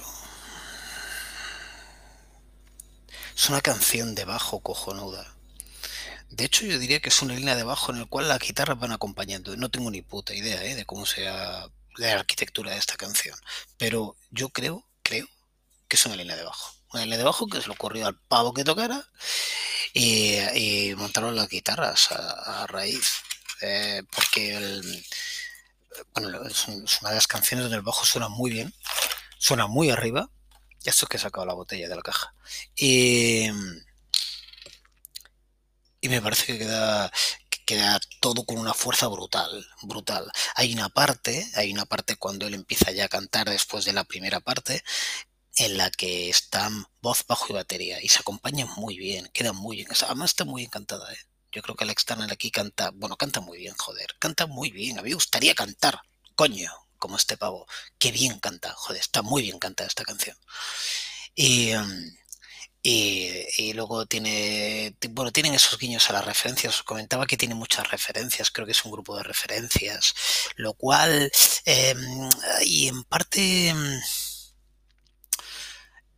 Es 3.36 3.50
una 3.50 3.62
canción 3.62 4.14
de 4.14 4.26
bajo 4.26 4.60
cojonuda. 4.60 5.34
De 6.30 6.46
hecho, 6.46 6.66
yo 6.66 6.78
diría 6.78 7.00
que 7.00 7.10
es 7.10 7.22
una 7.22 7.34
línea 7.34 7.56
de 7.56 7.64
bajo 7.64 7.92
en 7.92 8.00
la 8.00 8.06
cual 8.06 8.28
las 8.28 8.40
guitarras 8.40 8.80
van 8.80 8.92
acompañando. 8.92 9.56
No 9.58 9.70
tengo 9.70 9.90
ni 9.90 10.02
puta 10.02 10.34
idea 10.34 10.64
¿eh? 10.64 10.76
de 10.76 10.86
cómo 10.86 11.06
sea 11.06 11.68
la 11.98 12.14
arquitectura 12.14 12.72
de 12.72 12.78
esta 12.78 12.96
canción. 12.96 13.38
Pero 13.78 14.16
yo 14.30 14.50
creo, 14.50 14.86
creo 15.02 15.28
que 15.88 15.96
es 15.96 16.06
una 16.06 16.16
línea 16.16 16.36
de 16.36 16.44
bajo. 16.44 16.74
Una 16.94 17.04
línea 17.04 17.18
de 17.18 17.24
bajo 17.24 17.48
que 17.48 17.62
se 17.62 17.68
le 17.68 17.74
ocurrió 17.74 18.06
al 18.08 18.20
pavo 18.28 18.54
que 18.54 18.64
tocara 18.64 19.06
y, 19.94 20.94
montaron 20.96 21.36
las 21.36 21.50
guitarras 21.50 22.12
a, 22.12 22.68
raíz. 22.68 23.22
Eh, 23.62 24.04
porque 24.12 24.56
el, 24.56 25.06
bueno, 26.14 26.44
es, 26.46 26.68
una 26.68 27.10
de 27.10 27.16
las 27.16 27.28
canciones 27.28 27.64
donde 27.64 27.78
el 27.78 27.84
bajo 27.84 28.06
suena 28.06 28.30
muy 28.30 28.52
bien, 28.52 28.74
suena 29.38 29.68
muy 29.68 29.90
arriba. 29.90 30.30
Esto 30.84 31.06
es 31.06 31.10
que 31.10 31.18
he 31.18 31.20
sacado 31.20 31.46
la 31.46 31.54
botella 31.54 31.88
de 31.88 31.96
la 31.96 32.02
caja. 32.02 32.34
Y, 32.76 33.48
y 36.02 36.10
me 36.10 36.22
parece 36.22 36.46
que 36.48 36.58
queda, 36.60 37.12
queda 37.66 38.00
todo 38.20 38.46
con 38.46 38.58
una 38.58 38.74
fuerza 38.74 39.08
brutal, 39.08 39.66
brutal. 39.84 40.32
Hay 40.56 40.74
una 40.74 40.90
parte, 40.90 41.48
hay 41.56 41.72
una 41.72 41.86
parte 41.86 42.16
cuando 42.16 42.48
él 42.48 42.54
empieza 42.54 42.92
ya 42.92 43.06
a 43.06 43.10
cantar 43.10 43.50
después 43.50 43.86
de 43.86 43.94
la 43.94 44.04
primera 44.04 44.40
parte, 44.40 44.84
en 45.56 45.78
la 45.78 45.90
que 45.92 46.30
están 46.30 46.86
voz, 47.02 47.26
bajo 47.28 47.48
y 47.50 47.54
batería 47.54 48.02
y 48.02 48.10
se 48.10 48.20
acompañan 48.20 48.70
muy 48.78 48.98
bien, 48.98 49.30
quedan 49.34 49.56
muy 49.56 49.78
bien. 49.78 49.88
Además 50.06 50.32
está 50.32 50.46
muy 50.46 50.64
encantada, 50.64 51.12
¿eh? 51.14 51.20
Yo 51.52 51.62
creo 51.62 51.76
que 51.76 51.84
Alex 51.84 52.06
Turner 52.06 52.32
aquí 52.32 52.52
canta, 52.52 52.92
bueno, 52.94 53.18
canta 53.18 53.42
muy 53.42 53.58
bien, 53.60 53.76
joder, 53.78 54.16
canta 54.20 54.48
muy 54.48 54.72
bien. 54.72 54.98
A 55.00 55.02
mí 55.02 55.10
me 55.10 55.16
gustaría 55.16 55.54
cantar, 55.56 56.02
coño, 56.36 56.72
como 56.98 57.18
este 57.18 57.38
pavo. 57.38 57.68
Qué 58.00 58.12
bien 58.12 58.40
canta, 58.40 58.74
joder, 58.74 59.02
está 59.02 59.22
muy 59.22 59.42
bien 59.44 59.60
cantada 59.60 59.88
esta 59.88 60.06
canción. 60.06 60.38
Y, 61.36 61.72
em, 61.72 62.16
y, 62.84 63.74
luego 63.74 64.06
tiene, 64.08 64.96
bueno, 65.12 65.32
tienen 65.32 65.54
esos 65.54 65.78
guiños 65.78 66.10
a 66.10 66.14
las 66.14 66.26
referencias. 66.26 66.76
Os 66.76 66.84
comentaba 66.84 67.28
que 67.28 67.38
tiene 67.38 67.56
muchas 67.56 67.90
referencias, 67.92 68.52
creo 68.52 68.66
que 68.66 68.72
es 68.74 68.86
un 68.86 68.92
grupo 68.92 69.16
de 69.18 69.24
referencias, 69.24 70.14
lo 70.56 70.74
cual, 70.74 71.32
em, 71.66 72.30
y 72.66 72.88
en 72.88 73.04
parte, 73.04 73.70
em, 73.70 74.02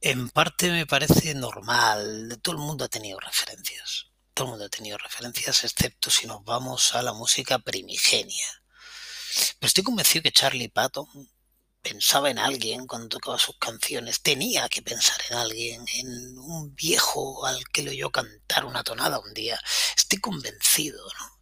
en 0.02 0.30
parte 0.30 0.70
me 0.70 0.86
parece 0.86 1.34
normal. 1.34 2.38
Todo 2.42 2.56
el 2.56 2.62
mundo 2.62 2.86
ha 2.86 2.90
tenido 2.90 3.20
referencias. 3.20 4.13
Todo 4.34 4.46
el 4.46 4.50
mundo 4.52 4.66
ha 4.66 4.70
tenido 4.70 4.98
referencias, 4.98 5.64
excepto 5.64 6.10
si 6.10 6.26
nos 6.28 6.44
vamos 6.44 6.96
a 6.96 7.02
la 7.02 7.14
música 7.14 7.60
primigenia. 7.60 8.64
Pero 9.60 9.68
estoy 9.68 9.84
convencido 9.84 10.24
que 10.24 10.32
Charlie 10.32 10.70
Patton 10.70 11.08
pensaba 11.82 12.30
en 12.30 12.40
alguien 12.40 12.88
cuando 12.88 13.10
tocaba 13.10 13.38
sus 13.38 13.58
canciones, 13.58 14.22
tenía 14.22 14.70
que 14.70 14.82
pensar 14.82 15.22
en 15.30 15.38
alguien, 15.38 15.86
en 15.96 16.38
un 16.38 16.74
viejo 16.74 17.46
al 17.46 17.64
que 17.70 17.84
le 17.84 17.92
oyó 17.92 18.10
cantar 18.10 18.66
una 18.66 18.84
tonada 18.84 19.20
un 19.20 19.34
día. 19.34 19.60
Estoy 19.96 20.20
convencido, 20.20 21.06
¿no? 21.20 21.42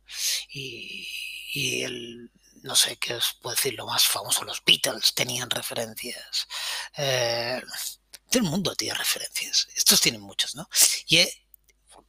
Y, 0.50 1.08
y 1.54 1.84
el, 1.84 2.32
no 2.64 2.76
sé 2.76 2.98
qué 2.98 3.16
os 3.16 3.38
puedo 3.42 3.56
decir, 3.56 3.74
lo 3.76 3.86
más 3.86 4.04
famoso, 4.04 4.44
los 4.44 4.64
Beatles 4.66 5.14
tenían 5.14 5.50
referencias. 5.50 6.48
Eh, 6.98 7.62
todo 8.30 8.44
el 8.44 8.50
mundo 8.50 8.76
tiene 8.76 8.98
referencias. 8.98 9.68
Estos 9.76 10.02
tienen 10.02 10.22
muchos, 10.22 10.56
¿no? 10.56 10.68
Y 11.08 11.20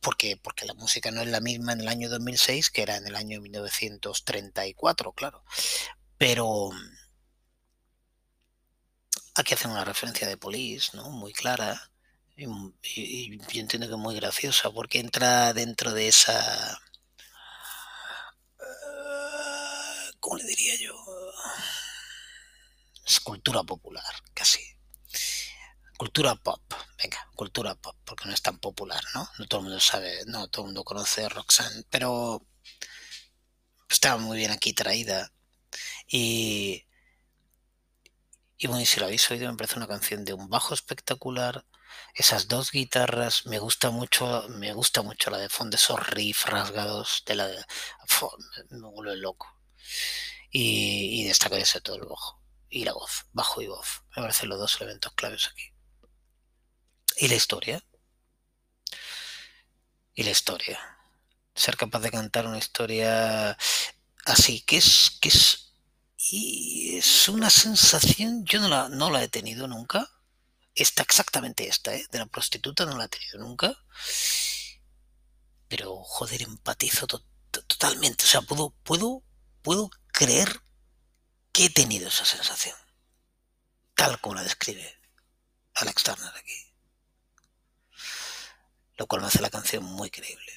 porque, 0.03 0.37
porque 0.37 0.67
la 0.67 0.75
música 0.75 1.11
no 1.11 1.23
es 1.23 1.29
la 1.29 1.41
misma 1.41 1.73
en 1.73 1.81
el 1.81 1.88
año 1.88 2.11
2006 2.11 2.71
que 2.71 2.83
era 2.83 2.97
en 2.97 3.07
el 3.07 3.17
año 3.17 3.41
1934, 3.41 5.12
claro. 5.12 5.45
Pero 6.19 6.71
aquí 9.35 9.55
hacen 9.55 9.71
una 9.71 9.85
referencia 9.85 10.29
de 10.29 10.37
Police, 10.37 10.97
¿no? 10.97 11.11
Muy 11.11 11.33
clara. 11.33 11.91
Y, 12.37 13.38
yo 13.38 13.61
entiendo 13.61 13.88
que 13.88 13.97
muy 13.97 14.15
graciosa 14.17 14.71
porque 14.71 14.99
entra 14.99 15.53
dentro 15.53 15.93
de 15.93 16.09
esa... 16.09 16.81
¿Cómo 20.21 20.37
le 20.37 20.45
diría 20.45 20.77
yo? 20.81 20.95
Escultura 23.05 23.62
popular, 23.65 24.15
casi. 24.35 24.61
Cultura 26.03 26.35
pop, 26.35 26.61
venga, 27.01 27.21
cultura 27.37 27.77
pop, 27.77 27.97
porque 28.05 28.27
no 28.27 28.35
es 28.35 28.43
tan 28.43 28.59
popular, 28.59 29.03
¿no? 29.15 29.29
No 29.38 29.47
todo 29.47 29.61
el 29.61 29.67
mundo 29.67 29.79
sabe, 29.79 30.25
no 30.27 30.49
todo 30.49 30.62
el 30.65 30.67
mundo 30.67 30.83
conoce 30.83 31.29
Roxanne, 31.29 31.85
pero 31.91 32.45
estaba 33.88 34.17
muy 34.19 34.37
bien 34.38 34.51
aquí 34.51 34.73
traída. 34.73 35.33
Y 36.09 36.85
y 38.59 38.67
bueno, 38.69 38.85
si 38.85 38.99
lo 38.99 39.07
habéis 39.07 39.31
oído, 39.31 39.51
me 39.51 39.57
parece 39.57 39.77
una 39.77 39.87
canción 39.88 40.25
de 40.25 40.35
un 40.35 40.49
bajo 40.49 40.75
espectacular. 40.75 41.67
Esas 42.15 42.49
dos 42.49 42.73
guitarras, 42.73 43.47
me 43.47 43.59
gusta 43.61 43.91
mucho, 43.91 44.47
me 44.49 44.73
gusta 44.73 45.03
mucho 45.03 45.31
la 45.31 45.38
de 45.38 45.49
fondo, 45.49 45.77
esos 45.77 46.05
riffs 46.09 46.47
rasgados 46.47 47.23
de 47.27 47.35
la 47.37 47.47
de, 47.47 47.65
me 48.71 48.88
vuelve 48.88 49.17
loco. 49.17 49.47
Y, 50.51 51.21
y 51.21 51.25
destaca 51.25 51.57
ese 51.59 51.81
todo 51.81 51.97
el 51.97 52.09
bajo. 52.09 52.41
Y 52.69 52.85
la 52.85 52.93
voz, 52.93 53.27
bajo 53.33 53.62
y 53.62 53.69
voz. 53.69 54.03
Me 54.17 54.23
parecen 54.23 54.49
los 54.49 54.59
dos 54.59 54.81
elementos 54.81 55.12
claves 55.15 55.49
aquí. 55.49 55.72
Y 57.16 57.29
la 57.29 57.35
historia. 57.35 57.85
Y 60.14 60.22
la 60.22 60.31
historia. 60.31 60.81
Ser 61.55 61.77
capaz 61.77 62.01
de 62.01 62.11
cantar 62.11 62.46
una 62.46 62.59
historia 62.59 63.57
así, 64.25 64.61
que 64.62 64.79
es, 64.79 65.18
que 65.20 65.29
es 65.29 65.72
y 66.31 66.96
es 66.98 67.29
una 67.29 67.51
sensación, 67.51 68.44
yo 68.44 68.61
no 68.61 68.68
la, 68.68 68.88
no 68.88 69.11
la 69.11 69.22
he 69.22 69.29
tenido 69.29 69.66
nunca. 69.66 70.09
Esta, 70.75 71.03
exactamente 71.03 71.68
esta, 71.68 71.94
¿eh? 71.94 72.07
de 72.11 72.18
la 72.18 72.27
prostituta 72.27 72.87
no 72.87 72.96
la 72.96 73.05
he 73.05 73.09
tenido 73.09 73.38
nunca. 73.40 73.77
Pero, 75.68 76.03
joder, 76.05 76.42
empatizo 76.42 77.07
totalmente. 77.07 78.25
O 78.25 78.29
sea, 78.29 78.40
puedo, 78.42 78.70
puedo, 78.83 79.22
puedo 79.62 79.90
creer 80.12 80.62
que 81.53 81.66
he 81.66 81.70
tenido 81.70 82.09
esa 82.09 82.25
sensación. 82.25 82.77
Tal 83.94 84.20
como 84.20 84.37
la 84.37 84.44
describe 84.44 85.01
Alex 85.75 86.03
Turner 86.05 86.33
aquí. 86.35 86.72
Lo 88.96 89.07
cual 89.07 89.20
me 89.20 89.26
hace 89.28 89.42
la 89.42 89.50
canción 89.50 89.85
muy 89.85 90.11
creíble. 90.11 90.52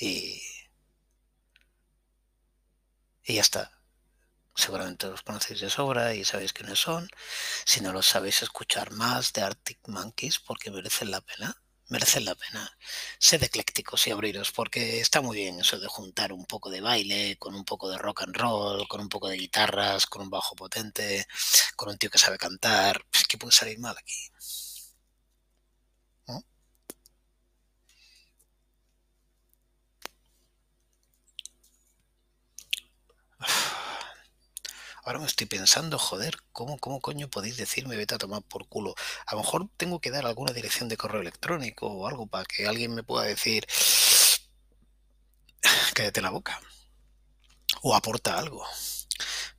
Y 0.00 0.40
y 3.24 3.34
ya 3.34 3.40
está. 3.42 3.72
Seguramente 4.56 5.08
los 5.08 5.22
conocéis 5.22 5.60
de 5.60 5.70
sobra 5.70 6.14
y 6.14 6.24
sabéis 6.24 6.52
quiénes 6.52 6.80
son. 6.80 7.08
Si 7.66 7.80
no 7.80 7.92
los 7.92 8.06
sabéis, 8.06 8.42
escuchar 8.42 8.92
más 8.92 9.32
de 9.32 9.42
Arctic 9.42 9.80
Monkeys 9.88 10.40
porque 10.40 10.70
merecen 10.70 11.10
la 11.12 11.20
pena. 11.22 11.62
Merecen 11.88 12.24
la 12.26 12.34
pena. 12.36 12.70
Sed 13.18 13.42
eclécticos 13.44 14.06
y 14.06 14.12
abriros 14.12 14.52
porque 14.52 15.00
está 15.00 15.20
muy 15.22 15.38
bien 15.38 15.60
eso 15.60 15.78
de 15.80 15.88
juntar 15.88 16.32
un 16.32 16.46
poco 16.46 16.70
de 16.70 16.80
baile 16.82 17.36
con 17.38 17.54
un 17.54 17.64
poco 17.64 17.90
de 17.90 17.98
rock 17.98 18.22
and 18.24 18.36
roll, 18.36 18.88
con 18.88 19.00
un 19.02 19.08
poco 19.10 19.28
de 19.28 19.38
guitarras, 19.38 20.06
con 20.06 20.22
un 20.22 20.30
bajo 20.30 20.56
potente, 20.56 21.26
con 21.76 21.90
un 21.90 21.98
tío 21.98 22.10
que 22.10 22.18
sabe 22.18 22.38
cantar. 22.38 23.04
Pues, 23.10 23.24
¿Qué 23.26 23.38
puede 23.38 23.52
salir 23.52 23.78
mal 23.80 23.96
aquí? 23.98 24.30
Ahora 35.08 35.20
me 35.20 35.26
estoy 35.26 35.46
pensando, 35.46 35.98
joder, 35.98 36.36
¿cómo, 36.52 36.76
cómo 36.76 37.00
coño 37.00 37.30
podéis 37.30 37.56
decirme 37.56 37.96
vete 37.96 38.14
a 38.14 38.18
tomar 38.18 38.42
por 38.42 38.68
culo? 38.68 38.94
A 39.26 39.36
lo 39.36 39.40
mejor 39.40 39.66
tengo 39.78 40.02
que 40.02 40.10
dar 40.10 40.26
alguna 40.26 40.52
dirección 40.52 40.90
de 40.90 40.98
correo 40.98 41.22
electrónico 41.22 41.86
o 41.86 42.06
algo 42.06 42.26
para 42.26 42.44
que 42.44 42.66
alguien 42.66 42.94
me 42.94 43.02
pueda 43.02 43.24
decir, 43.24 43.66
cállate 45.94 46.20
la 46.20 46.28
boca. 46.28 46.60
O 47.80 47.94
aporta 47.96 48.38
algo. 48.38 48.66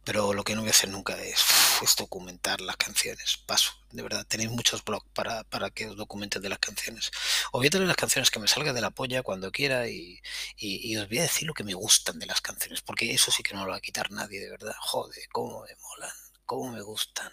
Pero 0.09 0.33
lo 0.33 0.43
que 0.43 0.55
no 0.55 0.61
voy 0.61 0.69
a 0.69 0.71
hacer 0.71 0.89
nunca 0.89 1.21
es, 1.21 1.45
documentar 1.95 2.61
las 2.61 2.77
canciones. 2.77 3.37
Paso, 3.45 3.73
de 3.91 4.01
verdad. 4.01 4.25
Tenéis 4.25 4.49
muchos 4.49 4.83
blogs 4.83 5.07
para, 5.13 5.43
para 5.43 5.69
que 5.69 5.85
os 5.85 5.95
documenten 5.95 6.41
de 6.41 6.49
las 6.49 6.57
canciones. 6.57 7.11
Os 7.51 7.59
voy 7.59 7.67
a 7.67 7.69
tener 7.69 7.87
las 7.87 7.95
canciones 7.95 8.31
que 8.31 8.39
me 8.39 8.47
salga 8.47 8.73
de 8.73 8.81
la 8.81 8.89
polla 8.89 9.21
cuando 9.21 9.51
quiera 9.51 9.87
y, 9.87 10.19
y, 10.57 10.97
os 10.97 11.07
voy 11.07 11.19
a 11.19 11.21
decir 11.21 11.47
lo 11.47 11.53
que 11.53 11.63
me 11.63 11.75
gustan 11.75 12.17
de 12.17 12.25
las 12.25 12.41
canciones. 12.41 12.81
Porque 12.81 13.13
eso 13.13 13.29
sí 13.29 13.43
que 13.43 13.53
no 13.53 13.65
lo 13.65 13.69
va 13.69 13.77
a 13.77 13.81
quitar 13.81 14.09
nadie, 14.09 14.39
de 14.39 14.49
verdad. 14.49 14.73
Joder, 14.79 15.29
cómo 15.31 15.61
me 15.61 15.75
molan, 15.75 16.15
cómo 16.43 16.71
me 16.71 16.81
gustan. 16.81 17.31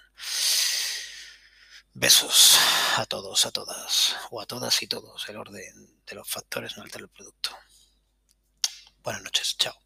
Besos 1.95 2.59
a 2.99 3.07
todos, 3.07 3.47
a 3.47 3.53
todas, 3.53 4.17
o 4.31 4.39
a 4.43 4.45
todas 4.45 4.83
y 4.83 4.87
todos. 4.87 5.27
El 5.31 5.39
orden 5.39 6.03
de 6.05 6.15
los 6.15 6.29
factores 6.29 6.77
no 6.77 6.83
altera 6.83 7.05
el 7.05 7.09
producto. 7.09 7.57
Buenas 9.03 9.23
noches, 9.23 9.57
chao. 9.57 9.86